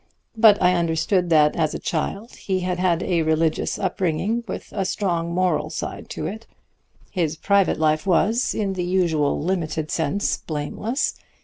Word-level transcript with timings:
But 0.35 0.59
I 0.59 0.73
understood 0.73 1.29
that 1.29 1.55
as 1.55 1.75
a 1.75 1.77
child 1.77 2.31
he 2.35 2.61
had 2.61 2.79
had 2.79 3.03
a 3.03 3.21
religious 3.21 3.77
up 3.77 3.97
bringing 3.97 4.43
with 4.47 4.73
a 4.75 4.83
strong 4.83 5.31
moral 5.31 5.69
side 5.69 6.09
to 6.09 6.25
it. 6.25 6.47
His 7.11 7.37
private 7.37 7.77
life 7.77 8.07
was, 8.07 8.55
in 8.55 8.73
the 8.73 8.83
usual 8.83 9.39
limited 9.39 9.91
sense, 9.91 10.37
blameless. 10.37 11.19